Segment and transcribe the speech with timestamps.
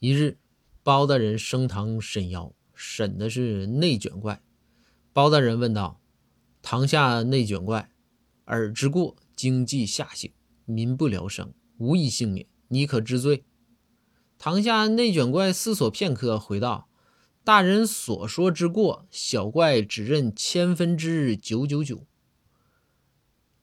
[0.00, 0.38] 一日，
[0.84, 4.40] 包大人升堂审妖，审的是内卷怪。
[5.12, 6.00] 包大人问道
[6.62, 7.90] ：“堂下内卷怪，
[8.44, 10.32] 尔之过，经济下行，
[10.64, 13.44] 民不聊生，无一幸免，你可知罪？”
[14.38, 16.88] 堂下内卷怪思索片刻，回道
[17.42, 22.06] ：“大人所说之过，小怪只认千分之九九九。”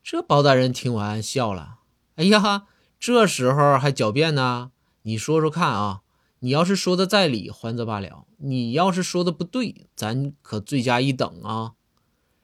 [0.03, 1.79] 这包大人听完笑了
[2.15, 2.67] ：“哎呀，
[2.99, 4.73] 这时候还狡辩呢？
[5.03, 6.01] 你说说看啊！”
[6.45, 11.73] 你要是说的在理，还则罢了；你要是说的不对，咱可罪加一等啊！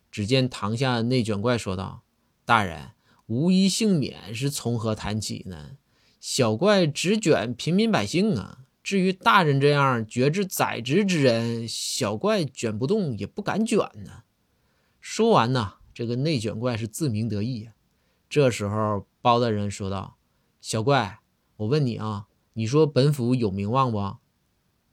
[0.09, 2.02] 只见堂下内卷怪说道
[2.44, 2.94] ：“大人，
[3.27, 5.77] 无一幸免是从何谈起呢？
[6.20, 8.61] 小怪只卷平民百姓啊！
[8.81, 14.23] 至于大人这样绝至宰执之人，小怪卷不动，也不敢卷呢。”
[14.99, 17.73] 说完呢，这个内卷怪是自鸣得意呀。
[18.27, 20.17] 这时候，包大人说道
[20.59, 21.20] ：“小怪，
[21.58, 24.17] 我问你啊。”你说本府有名望不？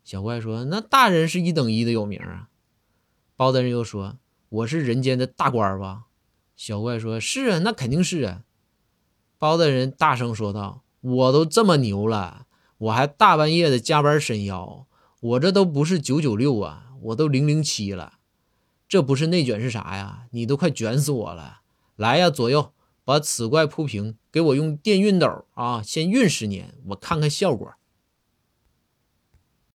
[0.05, 2.49] 小怪说：“那大人是一等一的有名啊。”
[3.37, 6.05] 包大人又说：“我是人间的大官吧？”
[6.57, 8.45] 小怪说：“是啊，那肯定是啊。”
[9.39, 12.47] 包大人大声说道：“我都这么牛了，
[12.79, 14.87] 我还大半夜的加班伸腰，
[15.21, 18.15] 我这都不是九九六啊，我都零零七了，
[18.89, 20.27] 这不是内卷是啥呀？
[20.31, 21.61] 你都快卷死我了！
[21.97, 22.73] 来呀，左右。”
[23.05, 27.73] 把此怪铺平，给我用电熨斗啊，先熨十年，我看看效果。